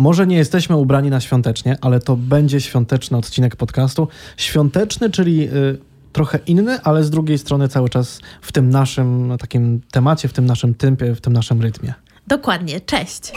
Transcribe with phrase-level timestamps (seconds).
[0.00, 4.08] Może nie jesteśmy ubrani na świątecznie, ale to będzie świąteczny odcinek podcastu.
[4.36, 5.78] Świąteczny, czyli y,
[6.12, 10.46] trochę inny, ale z drugiej strony cały czas w tym naszym takim temacie, w tym
[10.46, 11.94] naszym tempie, w tym naszym rytmie.
[12.26, 13.32] Dokładnie, cześć.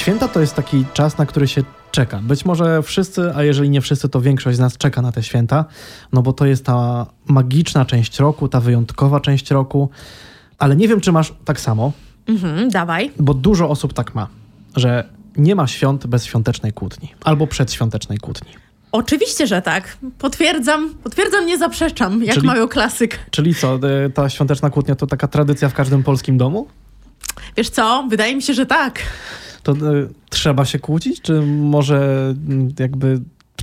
[0.00, 2.20] Święta to jest taki czas, na który się czeka.
[2.22, 5.64] Być może wszyscy, a jeżeli nie wszyscy, to większość z nas czeka na te święta,
[6.12, 9.90] no bo to jest ta magiczna część roku, ta wyjątkowa część roku.
[10.58, 11.92] Ale nie wiem, czy masz tak samo,
[12.26, 13.10] Mhm, dawaj.
[13.18, 14.28] bo dużo osób tak ma,
[14.76, 15.04] że
[15.36, 18.50] nie ma świąt bez świątecznej kłótni albo przedświątecznej kłótni.
[18.92, 19.96] Oczywiście, że tak.
[20.18, 23.18] Potwierdzam, potwierdzam, nie zaprzeczam, jak Czyli- mają klasyk.
[23.30, 23.74] Czyli co,
[24.06, 26.66] y, ta świąteczna kłótnia to taka tradycja w każdym polskim domu?
[27.56, 28.06] Wiesz co?
[28.10, 28.98] Wydaje mi się, że tak.
[29.62, 31.96] To y, trzeba się kłócić, czy może
[32.48, 33.20] mm, jakby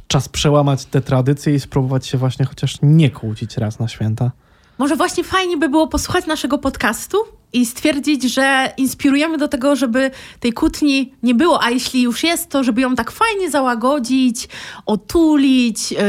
[0.07, 4.31] czas przełamać te tradycje i spróbować się właśnie chociaż nie kłócić raz na święta?
[4.77, 7.17] Może właśnie fajnie by było posłuchać naszego podcastu
[7.53, 12.49] i stwierdzić, że inspirujemy do tego, żeby tej kłótni nie było, a jeśli już jest,
[12.49, 14.49] to żeby ją tak fajnie załagodzić,
[14.85, 15.99] otulić, yy,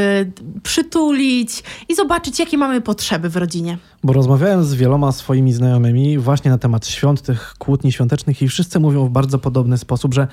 [0.63, 3.79] przytulić i zobaczyć, jakie mamy potrzeby w rodzinie.
[4.05, 8.81] Bo rozmawiałem z wieloma swoimi znajomymi właśnie na temat świąt, tych kłótni świątecznych i wszyscy
[8.81, 10.29] mówią w bardzo podobny sposób, że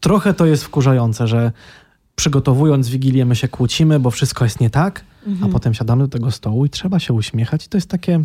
[0.00, 1.52] trochę to jest wkurzające, że
[2.16, 5.04] przygotowując Wigilię my się kłócimy, bo wszystko jest nie tak,
[5.42, 7.66] a potem siadamy do tego stołu i trzeba się uśmiechać.
[7.66, 8.24] I to jest takie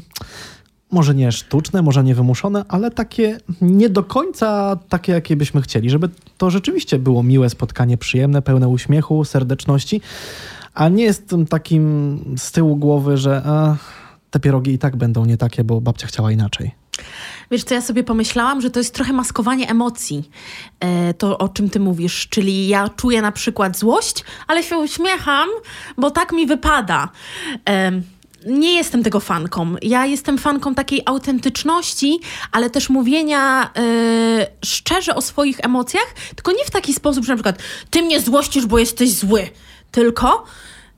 [0.92, 5.89] może nie sztuczne, może nie wymuszone, ale takie nie do końca takie, jakie byśmy chcieli,
[5.89, 10.02] żeby to rzeczywiście było miłe spotkanie, przyjemne, pełne uśmiechu, serdeczności,
[10.73, 13.42] a nie jest tym takim z tyłu głowy, że
[14.31, 16.72] te pierogi i tak będą nie takie, bo babcia chciała inaczej.
[17.52, 20.30] Wiesz, co ja sobie pomyślałam, że to jest trochę maskowanie emocji,
[20.80, 22.28] e, to o czym ty mówisz.
[22.30, 25.50] Czyli ja czuję na przykład złość, ale się uśmiecham,
[25.98, 27.09] bo tak mi wypada.
[28.45, 29.75] Nie jestem tego fanką.
[29.81, 32.20] Ja jestem fanką takiej autentyczności,
[32.52, 37.38] ale też mówienia e, szczerze o swoich emocjach, tylko nie w taki sposób, że na
[37.38, 37.58] przykład
[37.89, 39.49] ty mnie złościsz, bo jesteś zły.
[39.92, 40.45] Tylko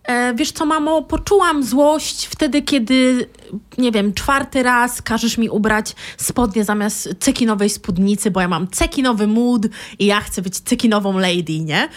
[0.03, 3.29] E, wiesz co, mamo, poczułam złość wtedy, kiedy,
[3.77, 9.27] nie wiem, czwarty raz każesz mi ubrać spodnie zamiast cekinowej spódnicy, bo ja mam cekinowy
[9.27, 9.61] mood
[9.99, 11.89] i ja chcę być cekinową lady, nie?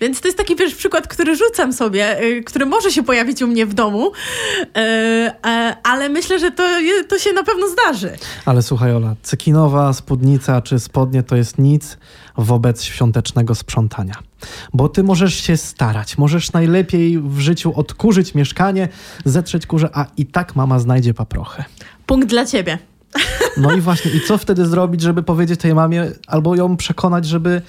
[0.00, 3.46] Więc to jest taki, wiesz, przykład, który rzucam sobie, y, który może się pojawić u
[3.46, 4.12] mnie w domu,
[4.76, 4.80] e,
[5.46, 6.64] e, ale myślę, że to,
[7.08, 8.16] to się na pewno zdarzy.
[8.44, 11.96] Ale słuchaj, Ola, cekinowa spódnica czy spodnie to jest nic
[12.36, 14.14] wobec świątecznego sprzątania.
[14.74, 18.88] Bo ty możesz się starać, możesz najlepiej w życiu odkurzyć mieszkanie,
[19.24, 21.64] zetrzeć kurze, a i tak mama znajdzie paprochę.
[22.06, 22.78] Punkt dla ciebie.
[23.56, 27.62] No i właśnie, i co wtedy zrobić, żeby powiedzieć tej mamie, albo ją przekonać, żeby,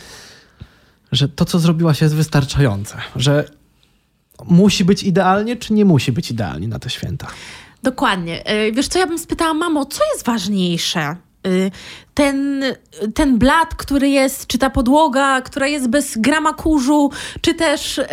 [1.11, 3.49] że to, co zrobiłaś, jest wystarczające, że
[4.45, 7.27] musi być idealnie, czy nie musi być idealnie na te święta?
[7.83, 8.45] Dokładnie.
[8.45, 11.15] E, Wiesz co, ja bym spytała, mamo, co jest ważniejsze?
[11.47, 11.71] Y,
[12.13, 12.63] Ten,
[13.13, 18.03] ten blat, który jest, czy ta podłoga, która jest bez grama kurzu, czy też y,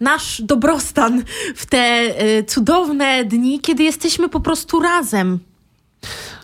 [0.00, 1.22] nasz dobrostan
[1.56, 2.02] w te
[2.38, 5.38] y, cudowne dni, kiedy jesteśmy po prostu razem.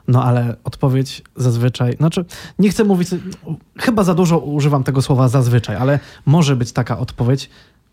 [0.08, 2.24] No ale odpowiedź zazwyczaj, znaczy
[2.58, 3.08] nie chcę mówić,
[3.78, 7.50] chyba za dużo używam tego słowa zazwyczaj, ale może być taka odpowiedź,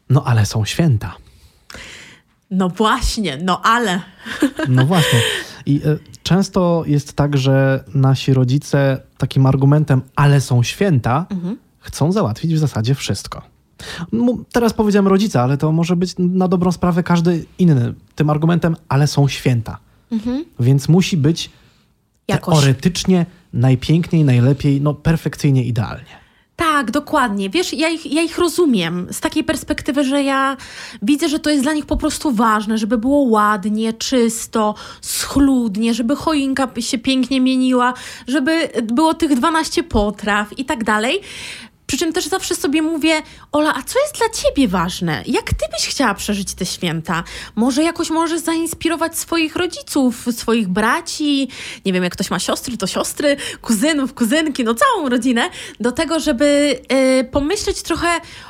[0.09, 1.16] no ale są święta.
[2.52, 4.02] No właśnie, no ale.
[4.68, 5.19] No właśnie.
[5.65, 11.25] I y, często jest tak, że nasi rodzice takim argumentem, ale są święta,
[11.79, 13.41] chcą załatwić w zasadzie wszystko.
[14.11, 17.93] No, teraz powiedziałem rodzice, ale to może być na dobrą sprawę każdy inny.
[18.15, 19.77] Tym argumentem, ale są święta.
[20.59, 21.49] Więc musi być
[22.27, 22.55] Jakoś.
[22.55, 26.25] teoretycznie najpiękniej, najlepiej, no perfekcyjnie, idealnie.
[26.55, 27.49] Tak, dokładnie.
[27.49, 30.57] Wiesz, ja ich, ja ich rozumiem z takiej perspektywy, że ja
[31.01, 36.15] widzę, że to jest dla nich po prostu ważne, żeby było ładnie, czysto, schludnie, żeby
[36.15, 37.94] choinka się pięknie mieniła,
[38.27, 41.21] żeby było tych 12 potraw i tak dalej.
[41.88, 45.23] Przy czym też zawsze sobie mówię, Ola, a co jest dla ciebie ważne?
[45.28, 47.23] Jak ty byś chciała przeżyć te święta?
[47.56, 51.48] Może jakoś możesz zainspirować swoich rodziców, swoich braci,
[51.86, 55.50] nie wiem, jak ktoś ma siostry, to siostry, kuzynów, kuzynki, no całą rodzinę,
[55.80, 56.80] do tego, żeby
[57.19, 58.07] y, pomyśleć trochę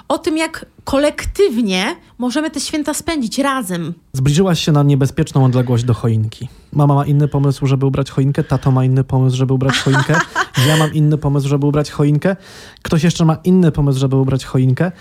[0.08, 3.94] o tym, jak kolektywnie możemy te święta spędzić razem.
[4.14, 6.50] Zbliżyłaś się na niebezpieczną odległość do choinki.
[6.72, 10.20] Mama ma inny pomysł, żeby ubrać choinkę, tato ma inny pomysł, żeby ubrać choinkę,
[10.68, 12.36] ja mam inny pomysł, żeby ubrać choinkę,
[12.82, 14.92] ktoś jeszcze ma inny pomysł, żeby ubrać choinkę.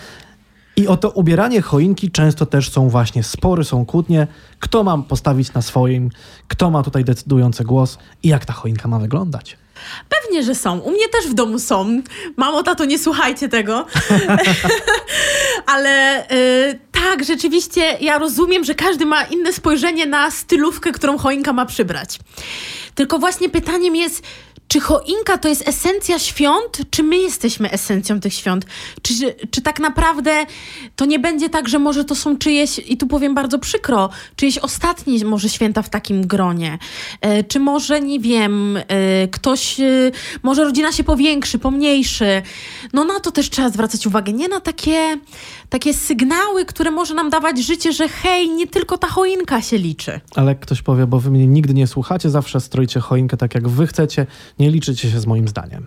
[0.77, 4.27] I o to ubieranie choinki często też są właśnie spory, są kłótnie.
[4.61, 6.11] Kto ma postawić na swoim,
[6.49, 9.57] kto ma tutaj decydujący głos i jak ta choinka ma wyglądać.
[10.09, 10.79] Pewnie, że są.
[10.79, 12.03] U mnie też w domu są.
[12.37, 13.87] Mamo, tato, nie słuchajcie tego.
[15.75, 21.53] Ale y, tak, rzeczywiście ja rozumiem, że każdy ma inne spojrzenie na stylówkę, którą choinka
[21.53, 22.19] ma przybrać.
[22.95, 24.23] Tylko właśnie pytaniem jest,
[24.75, 28.67] czy choinka to jest esencja świąt, czy my jesteśmy esencją tych świąt?
[29.03, 29.15] Czy,
[29.51, 30.47] czy tak naprawdę
[30.97, 34.59] to nie będzie tak, że może to są czyjeś, i tu powiem bardzo przykro, czyjeś
[34.59, 36.79] ostatnie może święta w takim gronie?
[37.21, 39.85] E, czy może, nie wiem, e, ktoś, e,
[40.43, 42.43] może rodzina się powiększy, pomniejszy?
[42.93, 45.19] No na to też trzeba zwracać uwagę, nie na takie,
[45.69, 50.21] takie sygnały, które może nam dawać życie, że hej, nie tylko ta choinka się liczy.
[50.37, 53.87] Ale ktoś powie, bo wy mnie nigdy nie słuchacie, zawsze stroicie choinkę tak jak wy
[53.87, 54.27] chcecie,
[54.59, 55.87] nie liczycie się z moim zdaniem.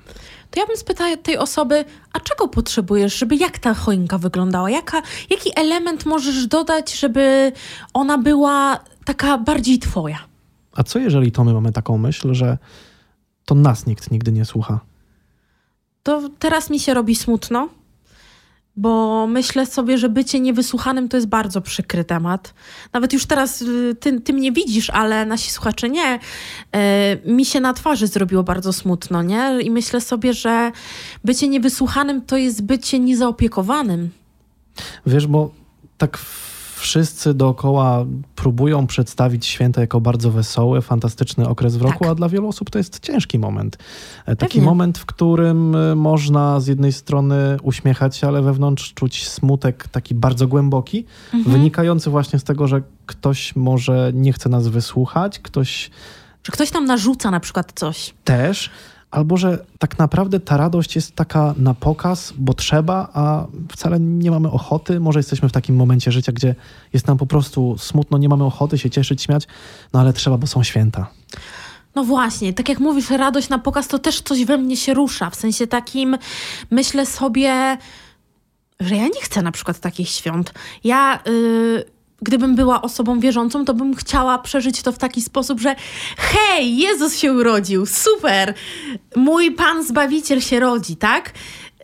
[0.51, 4.69] To ja bym spytała tej osoby, a czego potrzebujesz, żeby jak ta choinka wyglądała?
[4.69, 7.51] Jaka, jaki element możesz dodać, żeby
[7.93, 10.19] ona była taka bardziej twoja?
[10.75, 12.57] A co jeżeli to my mamy taką myśl, że
[13.45, 14.79] to nas nikt nigdy nie słucha?
[16.03, 17.69] To teraz mi się robi smutno,
[18.77, 22.53] bo myślę sobie, że bycie niewysłuchanym to jest bardzo przykry temat.
[22.93, 26.19] Nawet już teraz y, ty, ty mnie widzisz, ale nasi słuchacze nie.
[27.25, 29.61] Yy, mi się na twarzy zrobiło bardzo smutno, nie?
[29.61, 30.71] I myślę sobie, że
[31.23, 34.09] bycie niewysłuchanym to jest bycie niezaopiekowanym.
[35.05, 35.51] Wiesz, bo
[35.97, 36.19] tak
[36.75, 38.05] wszyscy dookoła
[38.47, 42.09] próbują przedstawić święta jako bardzo wesoły, fantastyczny okres w roku, tak.
[42.09, 43.77] a dla wielu osób to jest ciężki moment.
[44.25, 44.65] E, taki Pewnie.
[44.69, 50.15] moment, w którym e, można z jednej strony uśmiechać się, ale wewnątrz czuć smutek taki
[50.15, 51.55] bardzo głęboki, mhm.
[51.57, 55.91] wynikający właśnie z tego, że ktoś może nie chce nas wysłuchać, ktoś.
[56.43, 58.13] Że ktoś tam narzuca na przykład coś.
[58.23, 58.69] Też
[59.11, 64.31] albo że tak naprawdę ta radość jest taka na pokaz, bo trzeba, a wcale nie
[64.31, 64.99] mamy ochoty.
[64.99, 66.55] Może jesteśmy w takim momencie życia, gdzie
[66.93, 69.47] jest nam po prostu smutno, nie mamy ochoty się cieszyć, śmiać,
[69.93, 71.07] no ale trzeba, bo są święta.
[71.95, 75.29] No właśnie, tak jak mówisz, radość na pokaz to też coś we mnie się rusza.
[75.29, 76.17] W sensie takim
[76.71, 77.77] myślę sobie,
[78.79, 80.53] że ja nie chcę na przykład takich świąt.
[80.83, 81.19] Ja.
[81.25, 85.75] Yy gdybym była osobą wierzącą, to bym chciała przeżyć to w taki sposób, że
[86.17, 88.53] hej, Jezus się urodził, super,
[89.15, 91.33] mój Pan Zbawiciel się rodzi, tak?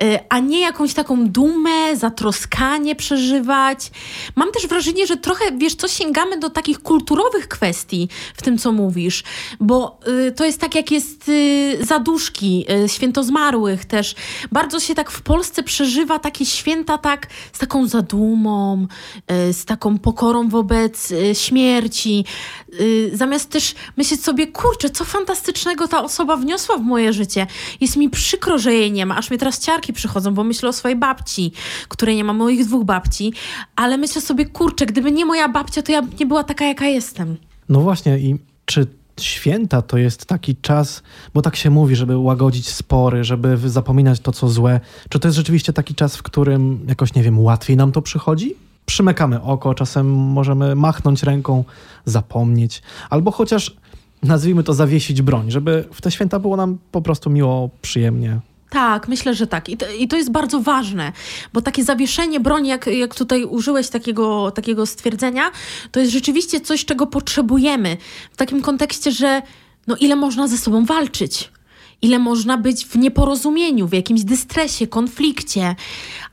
[0.02, 3.92] Y, a nie jakąś taką dumę, zatroskanie przeżywać.
[4.36, 8.72] Mam też wrażenie, że trochę, wiesz co, sięgamy do takich kulturowych kwestii w tym, co
[8.72, 9.24] mówisz,
[9.60, 14.16] bo y, to jest tak, jak jest y, zaduszki, y, święto zmarłych też.
[14.52, 18.88] Bardzo się tak w Polsce przeżywa takie święta tak z taką zadumą,
[19.50, 22.26] y, z taką pokorą wobec y, śmierci.
[23.14, 27.48] zamiast też myśleć sobie, kurczę, co fantastycznego ta osoba wniosła w moje życie.
[27.82, 30.74] Jest mi przykro, że jej nie ma, aż mnie teraz ciarki przychodzą, bo myślę o
[30.74, 31.52] swojej babci,
[31.88, 33.34] której nie ma moich dwóch babci,
[33.76, 37.38] ale myślę sobie, kurczę, gdyby nie moja babcia, to ja nie była taka, jaka jestem.
[37.70, 38.36] No właśnie i
[38.66, 38.88] czy
[39.20, 41.04] święta to jest taki czas,
[41.34, 44.80] bo tak się mówi, żeby łagodzić spory, żeby zapominać to, co złe.
[45.10, 48.56] Czy to jest rzeczywiście taki czas, w którym jakoś, nie wiem, łatwiej nam to przychodzi?
[48.86, 51.64] Przymykamy oko, czasem możemy machnąć ręką,
[52.06, 53.76] zapomnieć, albo chociaż
[54.24, 58.40] nazwijmy to zawiesić broń, żeby w te święta było nam po prostu miło, przyjemnie,
[58.74, 59.70] tak, myślę, że tak.
[59.70, 61.12] I to, I to, jest bardzo ważne,
[61.54, 65.52] bo takie zawieszenie broni, jak, jak tutaj użyłeś takiego, takiego stwierdzenia,
[65.92, 67.98] to jest rzeczywiście coś, czego potrzebujemy.
[68.32, 69.42] W takim kontekście, że
[69.88, 71.52] no ile można ze sobą walczyć
[72.04, 75.76] ile można być w nieporozumieniu, w jakimś dystresie, konflikcie.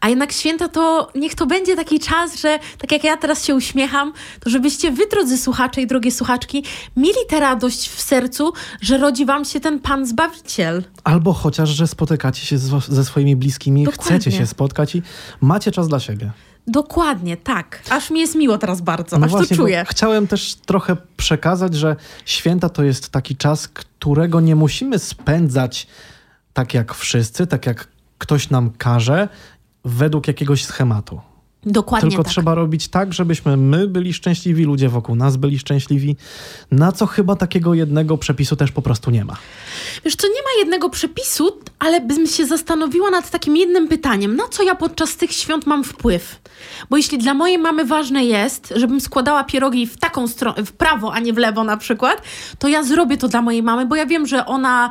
[0.00, 3.54] A jednak święta to niech to będzie taki czas, że tak jak ja teraz się
[3.54, 6.64] uśmiecham, to żebyście wy, drodzy słuchacze i drogie słuchaczki,
[6.96, 10.84] mieli tę radość w sercu, że rodzi wam się ten Pan Zbawiciel.
[11.04, 14.04] Albo chociaż, że spotykacie się ze swoimi bliskimi, Dokładnie.
[14.18, 15.02] chcecie się spotkać i
[15.40, 16.30] macie czas dla siebie.
[16.70, 17.82] Dokładnie, tak.
[17.90, 19.84] Aż mi jest miło teraz bardzo, no aż właśnie, to czuję.
[19.88, 25.86] Chciałem też trochę przekazać, że święta to jest taki czas, którego nie musimy spędzać
[26.52, 29.28] tak jak wszyscy, tak jak ktoś nam każe,
[29.84, 31.20] według jakiegoś schematu.
[31.66, 32.32] Dokładnie Tylko tak.
[32.32, 36.16] trzeba robić tak, żebyśmy my byli szczęśliwi, ludzie wokół nas byli szczęśliwi,
[36.70, 39.36] na co chyba takiego jednego przepisu też po prostu nie ma.
[40.04, 44.36] Wiesz co, nie ma jednego przepisu, ale bym się zastanowiła nad takim jednym pytaniem.
[44.36, 46.40] Na co ja podczas tych świąt mam wpływ?
[46.90, 51.12] Bo jeśli dla mojej mamy ważne jest, żebym składała pierogi w taką stronę, w prawo,
[51.12, 52.22] a nie w lewo na przykład,
[52.58, 54.90] to ja zrobię to dla mojej mamy, bo ja wiem, że ona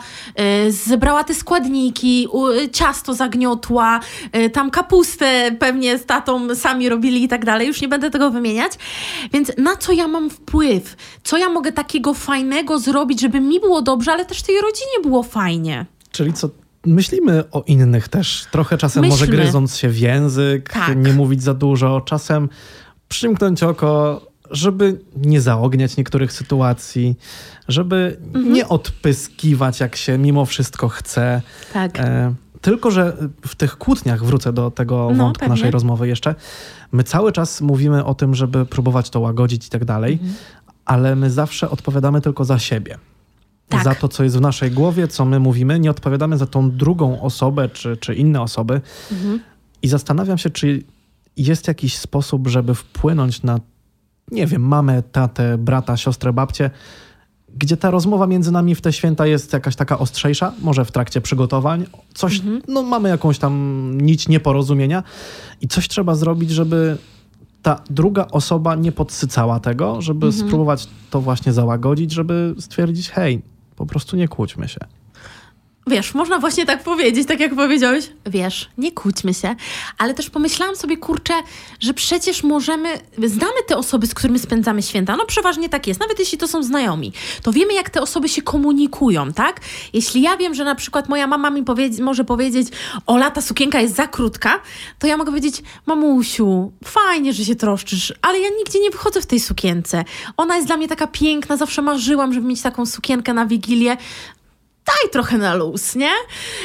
[0.68, 2.28] y, zebrała te składniki,
[2.64, 4.00] y, ciasto zagniotła,
[4.36, 7.68] y, tam kapustę pewnie z tatą sami robili i tak dalej.
[7.68, 8.72] Już nie będę tego wymieniać.
[9.34, 10.96] Więc na co ja mam wpływ?
[11.24, 15.24] Co ja mogę takiego fajnego zrobić, żeby mi było dobrze, ale też tej rodzinie było
[15.24, 15.86] fajnie?
[16.12, 16.50] Czyli co
[16.86, 18.48] myślimy o innych też.
[18.52, 19.20] Trochę czasem Myślmy.
[19.20, 20.98] może gryząc się w język, tak.
[20.98, 22.50] nie mówić za dużo, czasem
[23.10, 27.16] przymknąć oko, żeby nie zaogniać niektórych sytuacji,
[27.68, 28.54] żeby mhm.
[28.54, 31.42] nie odpyskiwać, jak się mimo wszystko chce.
[31.74, 32.00] Tak.
[32.00, 35.56] E, tylko, że w tych kłótniach, wrócę do tego no, wątku pewnie.
[35.56, 36.36] naszej rozmowy jeszcze,
[36.92, 40.34] my cały czas mówimy o tym, żeby próbować to łagodzić i tak dalej, mhm.
[40.86, 42.98] ale my zawsze odpowiadamy tylko za siebie.
[43.70, 43.84] Tak.
[43.84, 47.22] Za to, co jest w naszej głowie, co my mówimy, nie odpowiadamy za tą drugą
[47.22, 48.82] osobę czy, czy inne osoby.
[49.12, 49.40] Mhm.
[49.82, 50.84] I zastanawiam się, czy
[51.38, 53.60] jest jakiś sposób, żeby wpłynąć na,
[54.32, 56.70] nie wiem, mamę, tatę, brata, siostrę, babcię,
[57.58, 61.22] gdzie ta rozmowa między nami w te święta jest jakaś taka ostrzejsza, może w trakcie
[61.22, 62.62] przygotowań, coś, mhm.
[62.68, 65.04] no mamy jakąś tam nić nieporozumienia
[65.62, 66.98] i coś trzeba zrobić, żeby
[67.62, 70.48] ta druga osoba nie podsycała tego, żeby mhm.
[70.48, 73.42] spróbować to właśnie załagodzić, żeby stwierdzić, hej,
[73.76, 74.80] po prostu nie kłóćmy się.
[75.90, 78.10] Wiesz, można właśnie tak powiedzieć, tak jak powiedziałeś.
[78.26, 79.56] Wiesz, nie kłóćmy się,
[79.98, 81.34] ale też pomyślałam sobie, kurczę,
[81.80, 82.90] że przecież możemy,
[83.24, 85.16] znamy te osoby, z którymi spędzamy święta.
[85.16, 87.14] No przeważnie tak jest, nawet jeśli to są znajomi.
[87.44, 89.62] To wiemy, jak te osoby się komunikują, tak?
[89.94, 92.68] Jeśli ja wiem, że na przykład moja mama mi powie może powiedzieć,
[93.06, 94.60] o lata sukienka jest za krótka,
[95.00, 99.26] to ja mogę powiedzieć, mamusiu, fajnie, że się troszczysz, ale ja nigdzie nie wychodzę w
[99.26, 100.04] tej sukience.
[100.38, 103.98] Ona jest dla mnie taka piękna, zawsze marzyłam, żeby mieć taką sukienkę na Wigilię
[104.90, 106.12] daj trochę na luz, nie?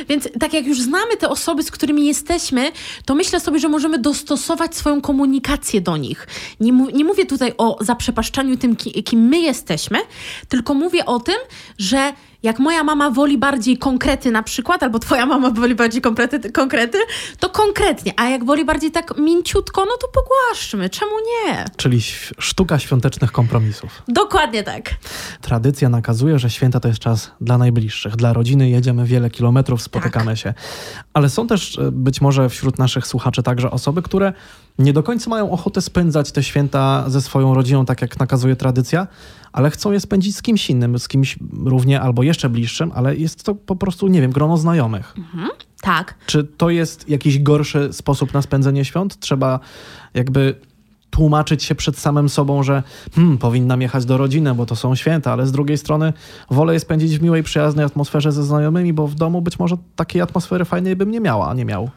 [0.08, 2.72] Więc tak jak już znamy te osoby, z którymi jesteśmy,
[3.04, 6.26] to myślę sobie, że możemy dostosować swoją komunikację do nich.
[6.60, 9.98] Nie, nie mówię tutaj o zaprzepaszczaniu tym, kim my jesteśmy,
[10.48, 11.36] tylko mówię o tym,
[11.78, 12.12] że
[12.44, 16.98] jak moja mama woli bardziej konkrety na przykład, albo twoja mama woli bardziej konkrety, konkrety,
[17.38, 21.64] to konkretnie, a jak woli bardziej tak mięciutko, no to pogłaszczmy, czemu nie?
[21.76, 22.00] Czyli
[22.38, 24.02] sztuka świątecznych kompromisów.
[24.08, 24.90] Dokładnie tak.
[25.40, 30.26] Tradycja nakazuje, że święta to jest czas dla najbliższych, dla rodziny jedziemy wiele kilometrów, spotykamy
[30.26, 30.38] tak.
[30.38, 30.54] się.
[31.12, 34.32] Ale są też e, być może wśród naszych słuchaczy także osoby, które
[34.78, 39.06] nie do końca mają ochotę spędzać te święta ze swoją rodziną, tak jak nakazuje tradycja,
[39.52, 43.42] ale chcą je spędzić z kimś innym, z kimś równie albo jeszcze bliższym, ale jest
[43.42, 45.14] to po prostu, nie wiem, grono znajomych.
[45.18, 45.48] Mhm,
[45.80, 46.14] tak.
[46.26, 49.20] Czy to jest jakiś gorszy sposób na spędzenie świąt?
[49.20, 49.60] Trzeba
[50.14, 50.54] jakby
[51.10, 52.82] tłumaczyć się przed samym sobą, że
[53.14, 56.12] hmm, powinnam jechać do rodziny, bo to są święta, ale z drugiej strony
[56.50, 60.22] wolę je spędzić w miłej, przyjaznej atmosferze ze znajomymi, bo w domu być może takiej
[60.22, 61.90] atmosfery fajnej bym nie miała, a nie miał.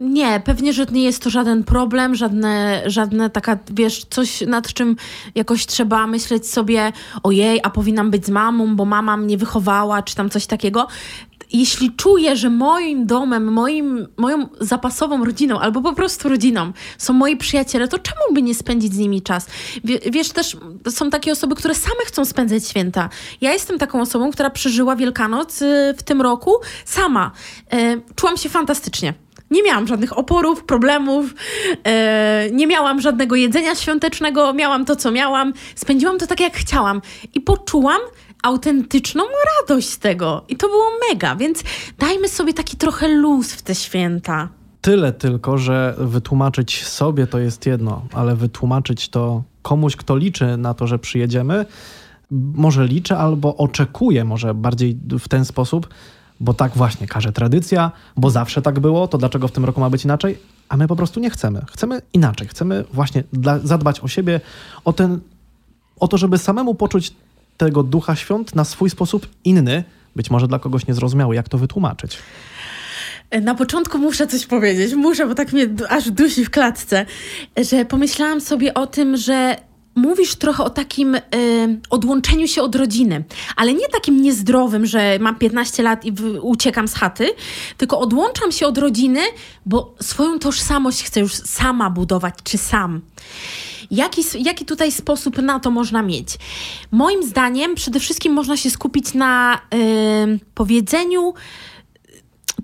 [0.00, 4.96] Nie, pewnie, że nie jest to żaden problem, żadne, żadne taka, wiesz, coś nad czym
[5.34, 10.14] jakoś trzeba myśleć sobie, ojej, a powinnam być z mamą, bo mama mnie wychowała, czy
[10.14, 10.86] tam coś takiego.
[11.52, 17.36] Jeśli czuję, że moim domem, moim, moją zapasową rodziną, albo po prostu rodziną są moi
[17.36, 19.46] przyjaciele, to czemu by nie spędzić z nimi czas?
[20.12, 20.56] wiesz, też
[20.90, 23.08] są takie osoby, które same chcą spędzać święta.
[23.40, 26.52] Ja jestem taką osobą, która przeżyła Wielkanoc y, w tym roku
[26.84, 27.30] sama.
[27.74, 31.34] Y, czułam się fantastycznie nie miałam żadnych oporów, problemów,
[31.84, 37.02] e, nie miałam żadnego jedzenia świątecznego, miałam to, co miałam, spędziłam to tak, jak chciałam
[37.34, 38.00] i poczułam
[38.42, 39.24] autentyczną
[39.60, 40.44] radość z tego.
[40.48, 41.62] I to było mega, więc
[41.98, 44.48] dajmy sobie taki trochę luz w te święta.
[44.80, 50.74] Tyle tylko, że wytłumaczyć sobie to jest jedno, ale wytłumaczyć to komuś, kto liczy na
[50.74, 51.66] to, że przyjedziemy,
[52.30, 55.88] może liczy albo oczekuje, może bardziej w ten sposób,
[56.40, 59.90] bo tak właśnie każe tradycja, bo zawsze tak było, to dlaczego w tym roku ma
[59.90, 60.38] być inaczej?
[60.68, 61.64] A my po prostu nie chcemy.
[61.72, 62.48] Chcemy inaczej.
[62.48, 64.40] Chcemy właśnie dla, zadbać o siebie,
[64.84, 65.20] o, ten,
[66.00, 67.12] o to, żeby samemu poczuć
[67.56, 69.84] tego ducha świąt na swój sposób inny,
[70.16, 71.34] być może dla kogoś niezrozumiały.
[71.34, 72.18] Jak to wytłumaczyć?
[73.42, 77.06] Na początku muszę coś powiedzieć, muszę, bo tak mnie aż dusi w klatce,
[77.70, 79.56] że pomyślałam sobie o tym, że
[79.96, 81.20] mówisz trochę o takim y,
[81.90, 83.24] odłączeniu się od rodziny,
[83.56, 87.34] ale nie takim niezdrowym, że mam 15 lat i w, uciekam z chaty,
[87.76, 89.20] tylko odłączam się od rodziny,
[89.66, 93.00] bo swoją tożsamość chcę już sama budować, czy sam.
[93.90, 96.28] Jaki, jaki tutaj sposób na to można mieć?
[96.90, 101.34] Moim zdaniem przede wszystkim można się skupić na y, powiedzeniu,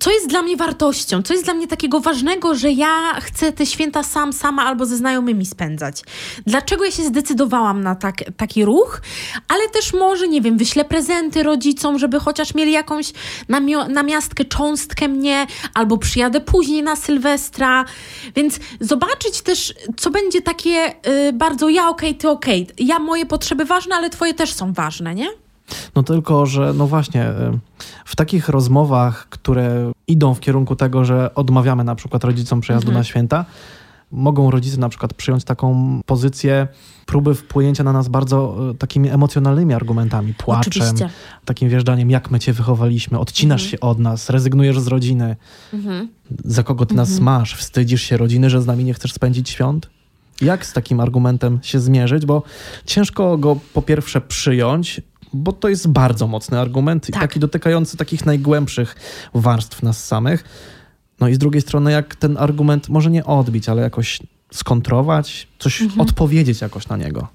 [0.00, 3.66] co jest dla mnie wartością, co jest dla mnie takiego ważnego, że ja chcę te
[3.66, 6.02] święta sam, sama albo ze znajomymi spędzać.
[6.46, 9.00] Dlaczego ja się zdecydowałam na tak, taki ruch,
[9.48, 13.12] ale też może, nie wiem, wyślę prezenty rodzicom, żeby chociaż mieli jakąś
[13.48, 17.84] namio- namiastkę, cząstkę mnie, albo przyjadę później na Sylwestra,
[18.36, 20.94] więc zobaczyć też, co będzie takie
[21.28, 22.62] y, bardzo ja okej, okay, ty okej.
[22.62, 22.86] Okay.
[22.86, 25.41] Ja moje potrzeby ważne, ale twoje też są ważne, nie?
[25.96, 27.58] No tylko, że no właśnie, y,
[28.04, 33.00] w takich rozmowach, które idą w kierunku tego, że odmawiamy na przykład rodzicom przejazdu mhm.
[33.00, 33.44] na święta,
[34.12, 36.68] mogą rodzice na przykład przyjąć taką pozycję
[37.06, 41.10] próby wpłynięcia na nas bardzo y, takimi emocjonalnymi argumentami, płaczem, Oczywiście.
[41.44, 43.70] takim wjeżdżaniem, jak my cię wychowaliśmy, odcinasz mhm.
[43.70, 45.36] się od nas, rezygnujesz z rodziny,
[45.72, 46.08] mhm.
[46.44, 47.24] za kogo ty nas mhm.
[47.24, 49.90] masz, wstydzisz się rodziny, że z nami nie chcesz spędzić świąt?
[50.40, 52.26] Jak z takim argumentem się zmierzyć?
[52.26, 52.42] Bo
[52.86, 55.00] ciężko go po pierwsze przyjąć,
[55.34, 57.22] bo to jest bardzo mocny argument i Tak.
[57.22, 58.96] taki dotykający takich najgłębszych
[59.34, 60.44] warstw nas samych.
[61.20, 64.20] No i z drugiej strony, jak ten argument może nie odbić, ale jakoś
[64.52, 66.00] skontrować, coś Mhm.
[66.00, 67.28] odpowiedzieć jakoś na niego.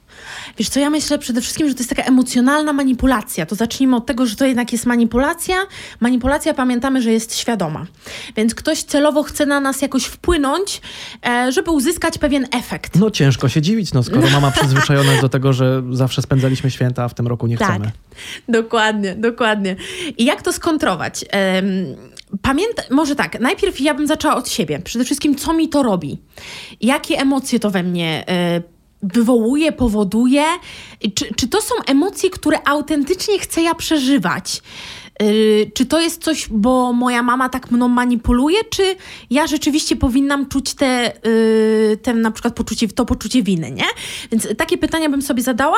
[0.58, 3.46] Wiesz co, ja myślę przede wszystkim, że to jest taka emocjonalna manipulacja.
[3.46, 5.56] To zacznijmy od tego, że to jednak jest manipulacja.
[6.00, 7.86] Manipulacja pamiętamy, że jest świadoma.
[8.36, 10.82] Więc ktoś celowo chce na nas jakoś wpłynąć,
[11.28, 12.96] e, żeby uzyskać pewien efekt.
[12.96, 17.04] No ciężko się dziwić, no skoro mama przyzwyczajona jest do tego, że zawsze spędzaliśmy święta,
[17.04, 17.70] a w tym roku nie Tak.
[17.70, 17.92] chcemy.
[18.50, 19.76] Dokładnie, dokładnie.
[20.18, 21.26] I jak to skontrować?
[21.30, 21.66] Em,
[22.42, 24.80] Pamiętaj, może tak, najpierw ja bym zaczęła od siebie.
[24.80, 26.18] Przede wszystkim, co mi to robi?
[26.82, 28.62] Jakie emocje to we mnie e,
[29.04, 30.44] wywołuje, powoduje?
[31.16, 34.62] Czy, czy to są emocje, które autentycznie chcę ja przeżywać?
[35.22, 38.96] Y, czy to jest coś, bo moja mama tak mną manipuluje, czy
[39.30, 43.86] ja rzeczywiście powinnam czuć te, y, te na przykład poczucie, to poczucie winy, nie?
[44.32, 45.78] Więc takie pytania bym sobie zadała,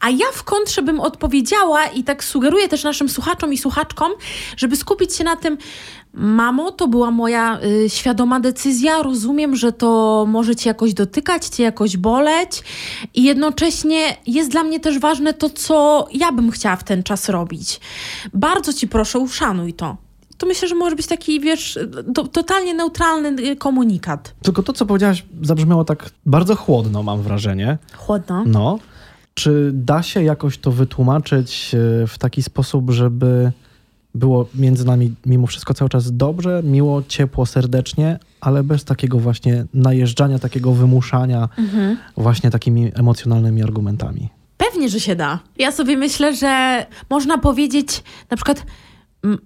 [0.00, 4.12] a ja w kontrze bym odpowiedziała i tak sugeruję też naszym słuchaczom i słuchaczkom,
[4.56, 5.58] żeby skupić się na tym,
[6.16, 11.62] mamo, to była moja y, świadoma decyzja, rozumiem, że to może cię jakoś dotykać, cię
[11.62, 12.62] jakoś boleć
[13.14, 17.28] i jednocześnie jest dla mnie też ważne to, co ja bym chciała w ten czas
[17.28, 17.80] robić.
[18.34, 19.96] Bardzo ci proszę, uszanuj to.
[20.38, 21.78] To myślę, że może być taki, wiesz,
[22.14, 24.34] to, totalnie neutralny y, komunikat.
[24.42, 27.78] Tylko to, co powiedziałaś, zabrzmiało tak bardzo chłodno, mam wrażenie.
[27.96, 28.44] Chłodno.
[28.46, 28.78] No.
[29.34, 33.52] Czy da się jakoś to wytłumaczyć e, w taki sposób, żeby
[34.16, 39.64] było między nami mimo wszystko cały czas dobrze, miło, ciepło, serdecznie, ale bez takiego właśnie
[39.74, 41.48] najeżdżania, takiego wymuszania
[42.16, 44.28] właśnie takimi emocjonalnymi argumentami?
[44.56, 45.38] Pewnie, że się da.
[45.58, 48.64] Ja sobie myślę, że można powiedzieć na przykład "M-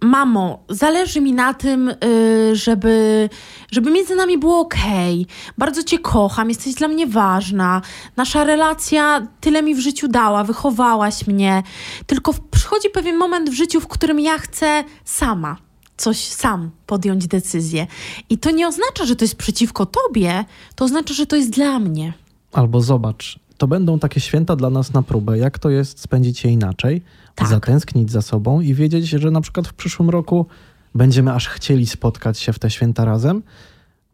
[0.01, 3.29] mamo, zależy mi na tym, y, żeby,
[3.71, 5.27] żeby między nami było okej.
[5.59, 7.83] Bardzo cię kocham, jesteś dla mnie ważna.
[8.17, 11.63] Nasza relacja tyle mi w życiu dała, wychowałaś mnie.
[12.07, 15.57] Tylko przychodzi pewien moment w życiu, w którym ja chcę sama
[15.97, 17.87] coś sam podjąć decyzję.
[18.31, 21.79] I to nie oznacza, że to jest przeciwko tobie, to oznacza, że to jest dla
[21.79, 22.13] mnie.
[22.53, 25.39] Albo zobacz, to będą takie święta dla nas na próbę.
[25.39, 27.03] Jak to jest spędzić je inaczej,
[27.35, 27.49] Tak.
[27.49, 30.47] zatęsknić za sobą i wiedzieć, że na przykład w przyszłym roku
[30.95, 33.43] będziemy aż chcieli spotkać się w te święta razem,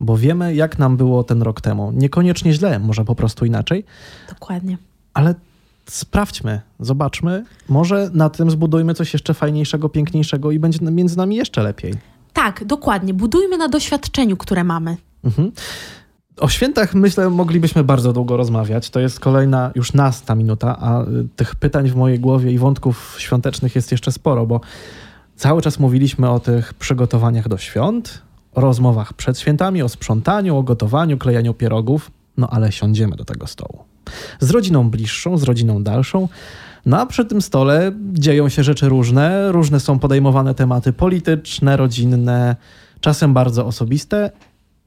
[0.00, 1.92] bo wiemy, jak nam było ten rok temu.
[1.92, 3.84] Niekoniecznie źle, może po prostu inaczej,
[4.28, 4.78] Dokładnie.
[5.14, 5.34] ale
[5.88, 7.44] sprawdźmy, zobaczmy.
[7.68, 11.94] Może na tym zbudujmy coś jeszcze fajniejszego, piękniejszego i będzie między nami jeszcze lepiej.
[12.32, 13.14] Tak, dokładnie.
[13.14, 14.96] Budujmy na doświadczeniu, które mamy.
[15.24, 15.52] Mhm.
[16.40, 18.90] O świętach myślę moglibyśmy bardzo długo rozmawiać.
[18.90, 23.16] To jest kolejna już nasta minuta, a y, tych pytań w mojej głowie i wątków
[23.18, 24.60] świątecznych jest jeszcze sporo, bo
[25.36, 28.22] cały czas mówiliśmy o tych przygotowaniach do świąt,
[28.54, 33.46] o rozmowach przed świętami, o sprzątaniu, o gotowaniu, klejaniu pierogów, no ale siądziemy do tego
[33.46, 33.84] stołu.
[34.40, 36.28] Z rodziną bliższą, z rodziną dalszą.
[36.86, 42.56] No a przy tym stole dzieją się rzeczy różne, różne są podejmowane tematy polityczne, rodzinne,
[43.00, 44.30] czasem bardzo osobiste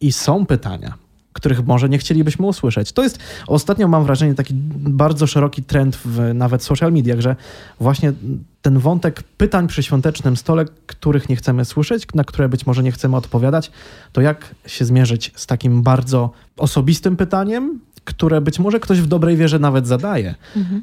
[0.02, 0.94] i są pytania,
[1.40, 2.92] których może nie chcielibyśmy usłyszeć.
[2.92, 7.36] To jest ostatnio, mam wrażenie, taki bardzo szeroki trend w nawet social mediach, że
[7.80, 8.14] właśnie
[8.62, 12.92] ten wątek pytań przy świątecznym stole, których nie chcemy słyszeć, na które być może nie
[12.92, 13.72] chcemy odpowiadać,
[14.14, 19.38] to jak się zmierzyć z takim bardzo osobistym pytaniem, które być może ktoś w dobrej
[19.38, 20.36] wierze nawet zadaje,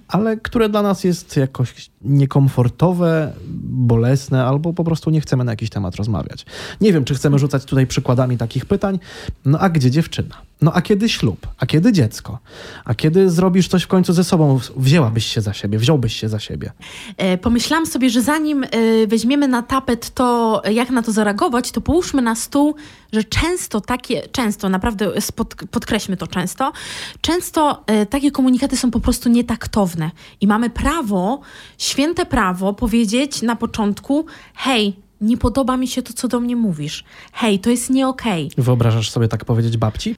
[0.09, 5.71] ale które dla nas jest jakoś niekomfortowe, bolesne, albo po prostu nie chcemy na jakiś
[5.71, 6.47] temat rozmawiać.
[6.81, 8.99] Nie wiem, czy chcemy rzucać tutaj przykładami takich pytań.
[9.45, 10.35] No a gdzie dziewczyna?
[10.62, 11.47] No a kiedy ślub?
[11.59, 12.38] A kiedy dziecko?
[12.85, 14.61] A kiedy zrobisz coś w końcu ze sobą?
[14.77, 16.73] Wzięłabyś się za siebie, wziąłbyś się za siebie.
[17.16, 18.69] E, Pomyślałam sobie, że zanim e,
[19.07, 22.75] weźmiemy na tapet to, jak na to zareagować, to połóżmy na stół,
[23.12, 26.73] że często takie, często, naprawdę spod, podkreślmy to często,
[27.21, 31.40] często e, takie komunikaty są po prostu nietaktowne i mamy prawo,
[31.79, 37.05] święte prawo powiedzieć na początku, hej, nie podoba mi się to, co do mnie mówisz.
[37.33, 38.50] Hej, to jest nie okej.
[38.59, 40.16] Wyobrażasz sobie tak powiedzieć babci?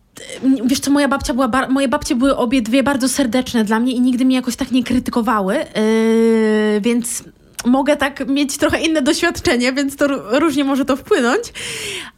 [0.67, 3.93] Wiesz co, moja babcia była, bar- moje babcie były obie dwie bardzo serdeczne dla mnie
[3.93, 7.25] i nigdy mnie jakoś tak nie krytykowały, yy, więc
[7.67, 11.43] mogę tak mieć trochę inne doświadczenie, więc to ró- różnie może to wpłynąć.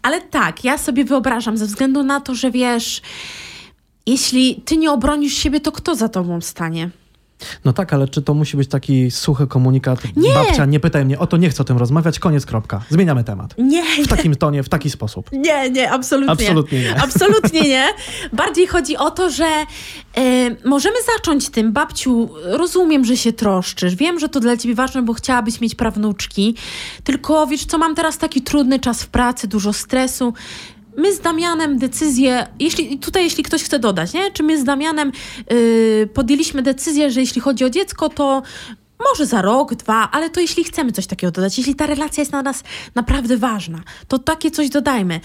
[0.02, 3.02] Ale tak, ja sobie wyobrażam, ze względu na to, że wiesz,
[4.06, 6.90] jeśli ty nie obronisz siebie, to kto za tobą stanie?
[7.64, 10.00] No tak, ale czy to musi być taki suchy komunikat?
[10.16, 10.34] Nie.
[10.34, 12.82] Babcia, nie pytaj mnie o to, nie chcę o tym rozmawiać, koniec, kropka.
[12.88, 13.54] Zmieniamy temat.
[13.58, 15.32] Nie, W takim tonie, w taki sposób.
[15.32, 16.32] Nie, nie, absolutnie.
[16.32, 17.02] Absolutnie nie.
[17.02, 17.88] Absolutnie nie.
[18.32, 19.66] Bardziej chodzi o to, że e,
[20.64, 21.72] możemy zacząć tym.
[21.72, 23.94] Babciu, rozumiem, że się troszczysz.
[23.94, 26.54] Wiem, że to dla ciebie ważne, bo chciałabyś mieć prawnuczki.
[27.04, 30.34] Tylko wiesz co, mam teraz taki trudny czas w pracy, dużo stresu.
[30.96, 34.30] My z Damianem decyzję, jeśli, tutaj jeśli ktoś chce dodać, nie?
[34.30, 35.12] czy my z Damianem
[35.50, 38.42] yy, podjęliśmy decyzję, że jeśli chodzi o dziecko, to
[39.08, 42.30] może za rok, dwa, ale to jeśli chcemy coś takiego dodać, jeśli ta relacja jest
[42.30, 42.62] dla nas
[42.94, 45.20] naprawdę ważna, to takie coś dodajmy.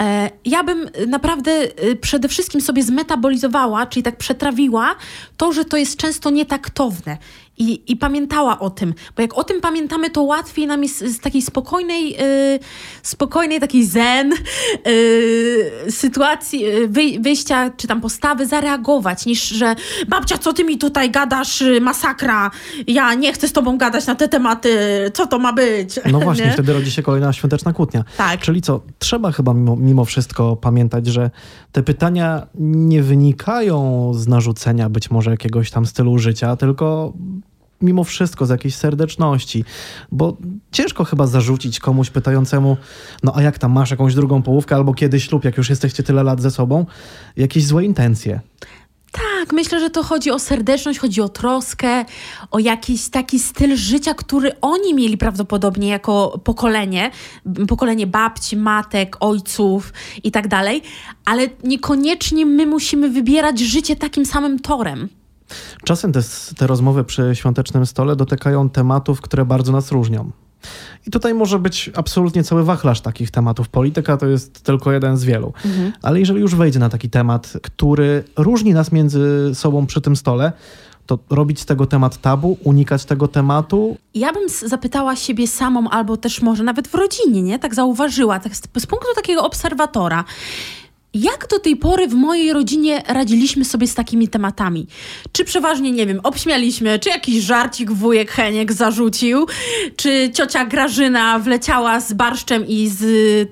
[0.00, 4.94] E, ja bym naprawdę e, przede wszystkim sobie zmetabolizowała, czyli tak przetrawiła
[5.36, 7.18] to, że to jest często nietaktowne
[7.58, 11.20] i, i pamiętała o tym, bo jak o tym pamiętamy, to łatwiej nam jest z
[11.20, 12.18] takiej spokojnej, yy,
[13.02, 14.32] spokojnej takiej zen
[14.86, 19.74] yy, sytuacji, yy, wyjścia czy tam postawy zareagować, niż że
[20.08, 22.50] babcia, co ty mi tutaj gadasz, masakra,
[22.86, 24.70] ja nie chcę z tobą gadać na te tematy,
[25.14, 26.00] co to ma być?
[26.12, 26.52] No właśnie, nie?
[26.52, 28.04] wtedy rodzi się kolejna świąteczna kłótnia.
[28.16, 28.40] Tak.
[28.40, 31.30] Czyli co, trzeba chyba mimo, mimo wszystko pamiętać, że
[31.72, 37.12] te pytania nie wynikają z narzucenia być może jakiegoś tam stylu życia, tylko
[37.82, 39.64] mimo wszystko z jakiejś serdeczności,
[40.12, 40.36] bo
[40.72, 42.76] ciężko chyba zarzucić komuś pytającemu,
[43.22, 46.22] no a jak tam masz jakąś drugą połówkę albo kiedy ślub, jak już jesteście tyle
[46.22, 46.86] lat ze sobą,
[47.36, 48.40] jakieś złe intencje.
[49.12, 52.04] Tak, myślę, że to chodzi o serdeczność, chodzi o troskę,
[52.50, 57.10] o jakiś taki styl życia, który oni mieli prawdopodobnie jako pokolenie,
[57.68, 59.92] pokolenie babci, matek, ojców
[60.24, 60.82] i tak dalej,
[61.24, 65.08] ale niekoniecznie my musimy wybierać życie takim samym torem.
[65.84, 66.20] Czasem te,
[66.56, 70.30] te rozmowy przy świątecznym stole dotykają tematów, które bardzo nas różnią.
[71.06, 73.68] I tutaj może być absolutnie cały wachlarz takich tematów.
[73.68, 75.52] Polityka to jest tylko jeden z wielu.
[75.64, 75.92] Mhm.
[76.02, 80.52] Ale jeżeli już wejdzie na taki temat, który różni nas między sobą przy tym stole,
[81.06, 83.96] to robić z tego temat tabu, unikać tego tematu?
[84.14, 87.58] Ja bym zapytała siebie samą, albo też może nawet w rodzinie, nie?
[87.58, 90.24] Tak zauważyła, tak z, z punktu takiego obserwatora.
[91.14, 94.86] Jak do tej pory w mojej rodzinie radziliśmy sobie z takimi tematami?
[95.32, 99.46] Czy przeważnie, nie wiem, obśmialiśmy, czy jakiś żarcik wujek Heniek zarzucił,
[99.96, 103.02] czy ciocia Grażyna wleciała z barszczem i z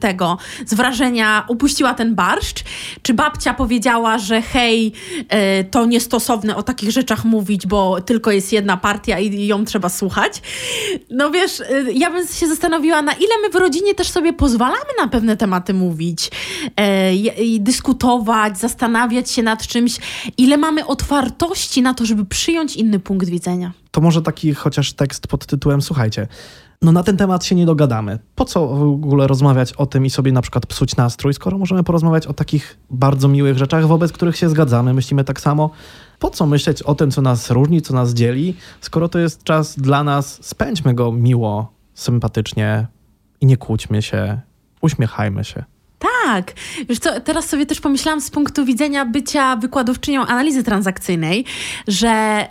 [0.00, 2.64] tego, z wrażenia upuściła ten barszcz,
[3.02, 4.92] czy babcia powiedziała, że hej,
[5.28, 9.88] e, to niestosowne o takich rzeczach mówić, bo tylko jest jedna partia i ją trzeba
[9.88, 10.42] słuchać.
[11.10, 14.90] No wiesz, e, ja bym się zastanowiła, na ile my w rodzinie też sobie pozwalamy
[14.98, 16.30] na pewne tematy mówić
[17.58, 19.98] dyskutować, zastanawiać się nad czymś,
[20.38, 23.72] ile mamy otwartości na to, żeby przyjąć inny punkt widzenia.
[23.90, 26.28] To może taki chociaż tekst pod tytułem Słuchajcie,
[26.82, 28.18] no na ten temat się nie dogadamy.
[28.34, 31.84] Po co w ogóle rozmawiać o tym i sobie na przykład psuć nastrój, skoro możemy
[31.84, 35.70] porozmawiać o takich bardzo miłych rzeczach, wobec których się zgadzamy, myślimy tak samo.
[36.18, 39.78] Po co myśleć o tym, co nas różni, co nas dzieli, skoro to jest czas
[39.78, 42.86] dla nas, spędźmy go miło, sympatycznie
[43.40, 44.40] i nie kłóćmy się,
[44.80, 45.64] uśmiechajmy się.
[46.30, 46.52] Tak.
[46.88, 51.44] Wiesz co, teraz sobie też pomyślałam z punktu widzenia bycia wykładowczynią analizy transakcyjnej,
[51.88, 52.46] że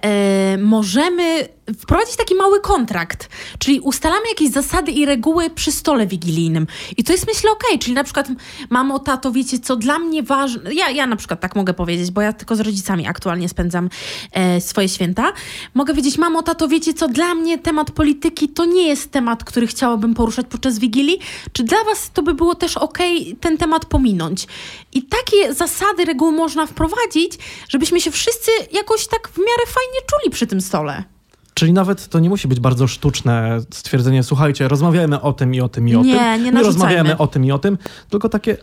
[0.51, 3.29] yy, możemy wprowadzić taki mały kontrakt,
[3.59, 6.67] czyli ustalamy jakieś zasady i reguły przy stole wigilijnym.
[6.97, 7.79] I to jest myślę okej, okay.
[7.79, 8.27] czyli na przykład
[8.69, 12.21] mamo, tato, wiecie co, dla mnie ważne, ja, ja na przykład tak mogę powiedzieć, bo
[12.21, 13.89] ja tylko z rodzicami aktualnie spędzam
[14.31, 15.33] e, swoje święta,
[15.73, 19.67] mogę powiedzieć, mamo, tato, wiecie co, dla mnie temat polityki to nie jest temat, który
[19.67, 21.19] chciałabym poruszać podczas Wigilii,
[21.53, 24.47] czy dla was to by było też okej okay, ten temat pominąć?
[24.93, 27.33] I takie zasady, reguły można wprowadzić,
[27.69, 31.18] żebyśmy się wszyscy jakoś tak w miarę fajnie czuli przy tym stole.
[31.59, 35.69] Czyli nawet to nie musi być bardzo sztuczne stwierdzenie, słuchajcie, rozmawiajmy o tym i o
[35.69, 36.43] tym i o nie, tym.
[36.43, 37.77] Nie, nie rozmawiamy o tym i o tym,
[38.09, 38.57] tylko takie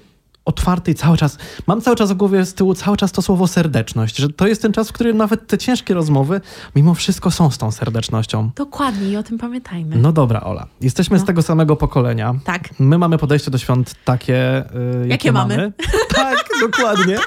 [0.44, 1.38] otwarty cały czas.
[1.66, 4.62] Mam cały czas w głowie z tyłu cały czas to słowo serdeczność, że to jest
[4.62, 6.40] ten czas, w którym nawet te ciężkie rozmowy
[6.76, 8.50] mimo wszystko są z tą serdecznością.
[8.56, 9.96] Dokładnie i o tym pamiętajmy.
[9.96, 10.66] No dobra, Ola.
[10.80, 11.22] Jesteśmy no.
[11.22, 12.34] z tego samego pokolenia.
[12.44, 12.68] Tak.
[12.78, 15.56] My mamy podejście do świąt takie, yy, jakie, jakie mamy.
[15.56, 15.72] mamy.
[16.14, 17.18] tak, dokładnie.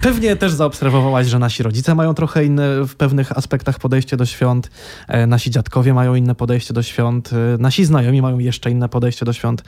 [0.00, 4.70] Pewnie też zaobserwowałaś, że nasi rodzice mają trochę inne w pewnych aspektach podejście do świąt,
[5.08, 9.24] e, nasi dziadkowie mają inne podejście do świąt, e, nasi znajomi mają jeszcze inne podejście
[9.26, 9.62] do świąt.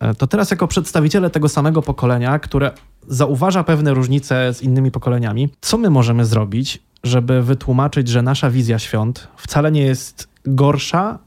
[0.00, 2.72] E, to teraz, jako przedstawiciele tego samego pokolenia, które
[3.08, 8.78] zauważa pewne różnice z innymi pokoleniami, co my możemy zrobić, żeby wytłumaczyć, że nasza wizja
[8.78, 11.18] świąt wcale nie jest gorsza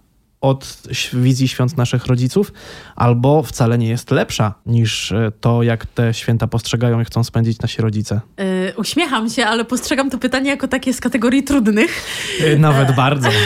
[0.41, 0.77] od
[1.13, 2.53] wizji świąt naszych rodziców,
[2.95, 7.59] albo wcale nie jest lepsza niż e, to, jak te święta postrzegają i chcą spędzić
[7.59, 8.21] nasi rodzice.
[8.37, 12.03] Yy, uśmiecham się, ale postrzegam to pytanie jako takie z kategorii trudnych.
[12.39, 13.29] Yy, nawet bardzo.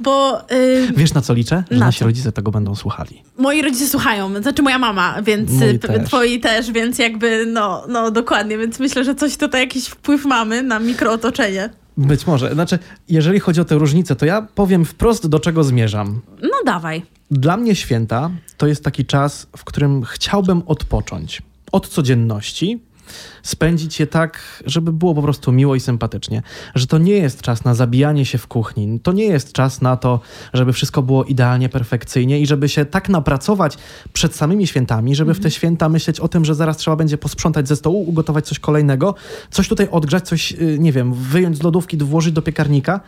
[0.00, 0.42] Bo.
[0.50, 1.64] Yy, Wiesz na co liczę?
[1.70, 2.04] Że nasi co?
[2.04, 3.22] rodzice tego będą słuchali.
[3.38, 5.50] Moi rodzice słuchają, znaczy moja mama, więc
[5.80, 6.08] też.
[6.08, 10.62] twoi też, więc jakby, no, no dokładnie, więc myślę, że coś tutaj jakiś wpływ mamy
[10.62, 11.70] na mikrootoczenie.
[11.96, 12.52] Być może.
[12.52, 12.78] Znaczy,
[13.08, 16.20] jeżeli chodzi o tę różnicę, to ja powiem wprost, do czego zmierzam.
[16.42, 17.02] No dawaj.
[17.30, 22.80] Dla mnie święta to jest taki czas, w którym chciałbym odpocząć od codzienności
[23.42, 26.42] spędzić je tak, żeby było po prostu miło i sympatycznie.
[26.74, 29.96] Że to nie jest czas na zabijanie się w kuchni, to nie jest czas na
[29.96, 30.20] to,
[30.52, 33.78] żeby wszystko było idealnie, perfekcyjnie i żeby się tak napracować
[34.12, 37.68] przed samymi świętami, żeby w te święta myśleć o tym, że zaraz trzeba będzie posprzątać
[37.68, 39.14] ze stołu, ugotować coś kolejnego,
[39.50, 43.00] coś tutaj odgrzać, coś, y, nie wiem, wyjąć z lodówki, włożyć do piekarnika.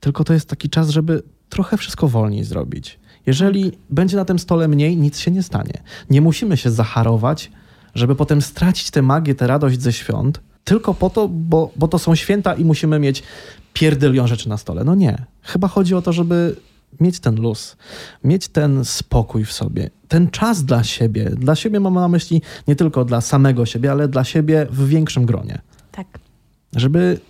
[0.00, 2.98] Tylko to jest taki czas, żeby trochę wszystko wolniej zrobić.
[3.26, 5.82] Jeżeli będzie na tym stole mniej, nic się nie stanie.
[6.10, 7.50] Nie musimy się zaharować,
[7.96, 11.98] żeby potem stracić tę magię, tę radość ze świąt, tylko po to, bo, bo to
[11.98, 13.22] są święta i musimy mieć
[13.72, 14.84] pierdylion rzeczy na stole.
[14.84, 15.24] No nie.
[15.42, 16.56] Chyba chodzi o to, żeby
[17.00, 17.76] mieć ten luz,
[18.24, 21.30] mieć ten spokój w sobie, ten czas dla siebie.
[21.30, 25.26] Dla siebie mam na myśli nie tylko dla samego siebie, ale dla siebie w większym
[25.26, 25.58] gronie.
[25.92, 26.06] Tak.
[26.76, 27.20] Żeby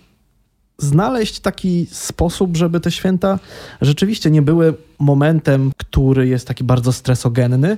[0.77, 3.39] znaleźć taki sposób, żeby te święta
[3.81, 7.77] rzeczywiście nie były momentem, który jest taki bardzo stresogenny,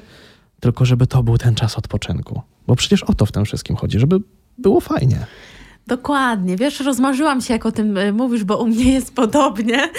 [0.60, 2.42] tylko żeby to był ten czas odpoczynku.
[2.70, 4.20] Bo przecież o to w tym wszystkim chodzi, żeby
[4.58, 5.26] było fajnie.
[5.90, 6.58] Dokładnie.
[6.58, 9.90] Wiesz, rozmarzyłam się, jak o tym y, mówisz, bo u mnie jest podobnie.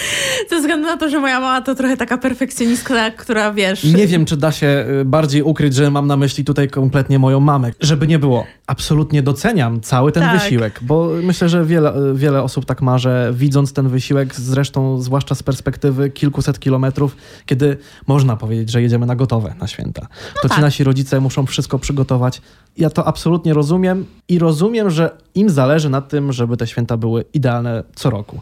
[0.49, 3.83] Ze względu na to, że moja mama to trochę taka perfekcjonistka, która wiesz.
[3.83, 7.39] Nie wiem, czy da się y, bardziej ukryć, że mam na myśli tutaj kompletnie moją
[7.39, 7.71] mamę.
[7.79, 8.45] Żeby nie było.
[8.67, 10.39] Absolutnie doceniam cały ten Tak.
[10.39, 15.01] wysiłek, bo myślę, że wiele, y, wiele osób tak ma, że widząc ten wysiłek, zresztą
[15.01, 17.77] zwłaszcza z perspektywy kilkuset kilometrów, kiedy
[18.07, 20.07] można powiedzieć, że jedziemy na gotowe na święta,
[20.41, 20.61] to ci tak.
[20.61, 22.41] nasi rodzice muszą wszystko przygotować.
[22.77, 27.25] Ja to absolutnie rozumiem i rozumiem, że im zależy na tym, żeby te święta były
[27.33, 28.39] idealne co roku.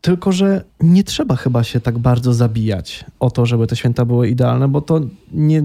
[0.00, 4.28] Tylko, że nie trzeba chyba się tak bardzo zabijać o to, żeby te święta były
[4.28, 5.00] idealne, bo to
[5.32, 5.62] nie,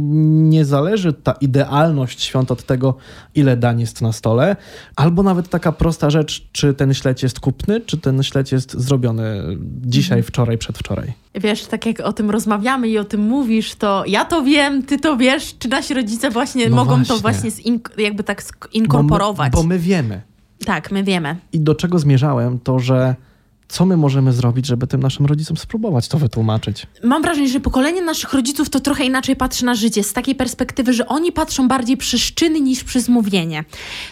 [0.49, 2.95] nie zależy ta idealność świąt od tego,
[3.36, 4.56] ile dań jest na stole,
[4.95, 9.41] albo nawet taka prosta rzecz, czy ten śledź jest kupny, czy ten śledź jest zrobiony
[9.82, 11.13] dzisiaj, wczoraj, przedwczoraj.
[11.36, 14.99] Wiesz, tak jak o tym rozmawiamy i o tym mówisz, to ja to wiem, ty
[14.99, 17.21] to wiesz, czy nasi rodzice właśnie No mogą to właśnie.
[17.21, 19.51] właśnie zink- jakby tak inkorporować.
[19.51, 20.21] Bo my, bo my wiemy.
[20.65, 21.36] Tak, my wiemy.
[21.54, 23.15] I do czego zmierzałem, to że
[23.67, 26.88] co my możemy zrobić, żeby tym naszym rodzicom spróbować to wytłumaczyć?
[27.04, 30.93] Mam wrażenie, że pokolenie naszych rodziców to trochę inaczej patrzy na życie, z takiej perspektywy,
[30.93, 33.63] że oni patrzą bardziej przez czyny niż przez mówienie.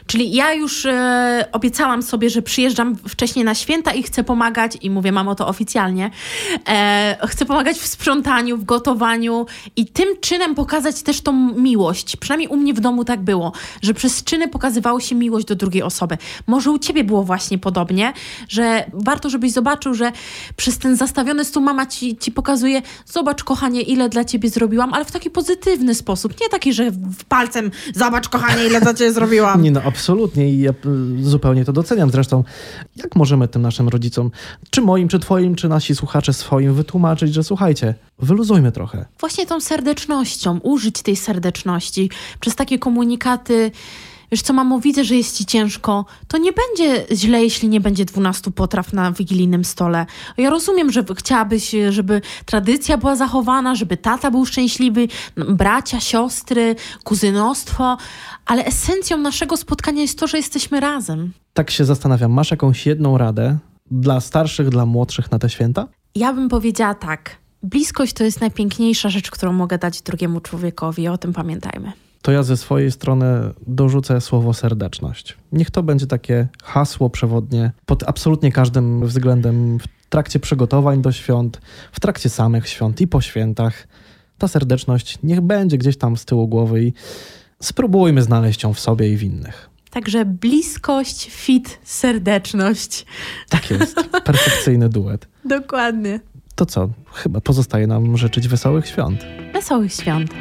[0.07, 4.89] Czyli ja już e, obiecałam sobie, że przyjeżdżam wcześniej na święta i chcę pomagać, i
[4.89, 6.11] mówię, mamo to oficjalnie,
[6.67, 12.15] e, chcę pomagać w sprzątaniu, w gotowaniu i tym czynem pokazać też tą miłość.
[12.15, 15.83] Przynajmniej u mnie w domu tak było, że przez czyny pokazywało się miłość do drugiej
[15.83, 16.17] osoby.
[16.47, 18.13] Może u ciebie było właśnie podobnie,
[18.49, 20.11] że warto, żebyś zobaczył, że
[20.55, 25.05] przez ten zastawiony stół mama ci, ci pokazuje, zobacz kochanie, ile dla ciebie zrobiłam, ale
[25.05, 26.41] w taki pozytywny sposób.
[26.41, 26.91] Nie taki, że
[27.29, 29.61] palcem, zobacz kochanie, ile dla ciebie zrobiłam.
[29.63, 30.73] Nie no, absolutnie i ja y,
[31.23, 32.11] zupełnie to doceniam.
[32.11, 32.43] Zresztą,
[32.95, 34.31] jak możemy tym naszym rodzicom,
[34.69, 39.05] czy moim, czy twoim, czy nasi słuchacze swoim, wytłumaczyć, że słuchajcie, wyluzujmy trochę.
[39.19, 43.71] Właśnie tą serdecznością, użyć tej serdeczności przez takie komunikaty.
[44.33, 46.05] Wiesz co, mamo, widzę, że jest ci ciężko.
[46.27, 50.05] To nie będzie źle, jeśli nie będzie 12 potraw na wigilijnym stole.
[50.37, 57.97] Ja rozumiem, że chciałabyś, żeby tradycja była zachowana, żeby tata był szczęśliwy, bracia, siostry, kuzynostwo,
[58.45, 61.31] ale esencją naszego spotkania jest to, że jesteśmy razem.
[61.53, 63.57] Tak się zastanawiam, masz jakąś jedną radę
[63.91, 65.87] dla starszych, dla młodszych na te święta?
[66.15, 67.37] Ja bym powiedziała tak.
[67.63, 71.07] Bliskość to jest najpiękniejsza rzecz, którą mogę dać drugiemu człowiekowi.
[71.07, 71.91] O tym pamiętajmy.
[72.23, 73.25] To ja ze swojej strony
[73.67, 75.37] dorzucę słowo serdeczność.
[75.51, 81.61] Niech to będzie takie hasło przewodnie pod absolutnie każdym względem w trakcie przygotowań do świąt,
[81.91, 83.87] w trakcie samych świąt i po świętach.
[84.37, 86.93] Ta serdeczność niech będzie gdzieś tam z tyłu głowy i
[87.61, 89.69] spróbujmy znaleźć ją w sobie i w innych.
[89.89, 93.05] Także bliskość, fit, serdeczność.
[93.49, 93.95] Tak jest.
[94.25, 95.27] Perfekcyjny duet.
[95.45, 96.19] Dokładnie.
[96.55, 96.89] To co?
[97.13, 99.25] Chyba pozostaje nam życzyć wesołych świąt.
[99.53, 100.31] Wesołych świąt.